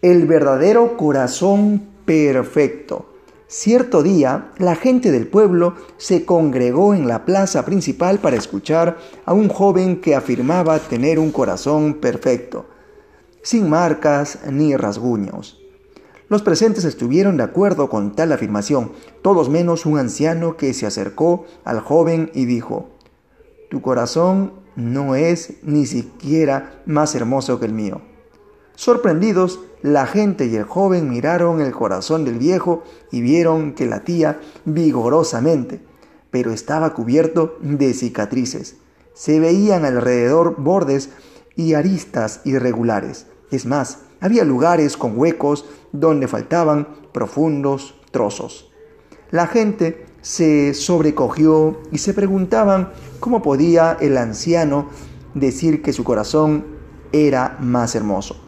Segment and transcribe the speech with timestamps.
[0.00, 3.06] El verdadero corazón perfecto.
[3.48, 9.32] Cierto día, la gente del pueblo se congregó en la plaza principal para escuchar a
[9.32, 12.66] un joven que afirmaba tener un corazón perfecto,
[13.42, 15.60] sin marcas ni rasguños.
[16.28, 21.44] Los presentes estuvieron de acuerdo con tal afirmación, todos menos un anciano que se acercó
[21.64, 22.90] al joven y dijo,
[23.68, 28.00] Tu corazón no es ni siquiera más hermoso que el mío.
[28.78, 34.40] Sorprendidos, la gente y el joven miraron el corazón del viejo y vieron que latía
[34.66, 35.80] vigorosamente,
[36.30, 38.76] pero estaba cubierto de cicatrices.
[39.14, 41.10] Se veían alrededor bordes
[41.56, 43.26] y aristas irregulares.
[43.50, 48.70] Es más, había lugares con huecos donde faltaban profundos trozos.
[49.32, 54.88] La gente se sobrecogió y se preguntaban cómo podía el anciano
[55.34, 56.64] decir que su corazón
[57.10, 58.47] era más hermoso.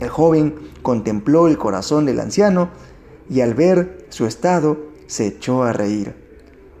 [0.00, 2.70] El joven contempló el corazón del anciano
[3.28, 6.14] y al ver su estado se echó a reír.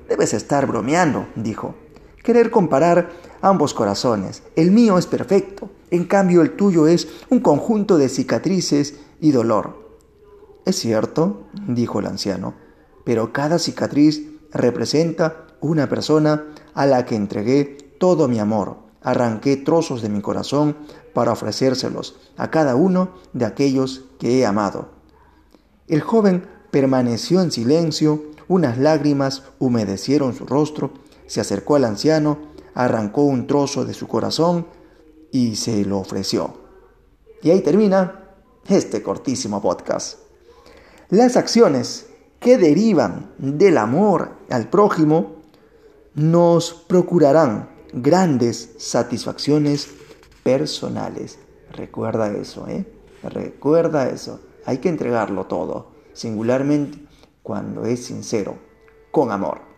[0.08, 1.74] Debes estar bromeando, dijo.
[2.22, 3.10] Querer comparar
[3.42, 4.42] ambos corazones.
[4.56, 9.84] El mío es perfecto, en cambio el tuyo es un conjunto de cicatrices y dolor.
[10.64, 12.54] Es cierto, dijo el anciano,
[13.04, 18.83] pero cada cicatriz representa una persona a la que entregué todo mi amor.
[19.04, 20.76] Arranqué trozos de mi corazón
[21.12, 24.88] para ofrecérselos a cada uno de aquellos que he amado.
[25.86, 30.90] El joven permaneció en silencio, unas lágrimas humedecieron su rostro,
[31.26, 32.38] se acercó al anciano,
[32.74, 34.66] arrancó un trozo de su corazón
[35.30, 36.54] y se lo ofreció.
[37.42, 38.24] Y ahí termina
[38.66, 40.18] este cortísimo podcast.
[41.10, 42.06] Las acciones
[42.40, 45.36] que derivan del amor al prójimo
[46.14, 49.88] nos procurarán grandes satisfacciones
[50.42, 51.38] personales.
[51.72, 52.84] Recuerda eso, ¿eh?
[53.22, 54.40] Recuerda eso.
[54.66, 56.98] Hay que entregarlo todo, singularmente
[57.42, 58.58] cuando es sincero,
[59.10, 59.73] con amor.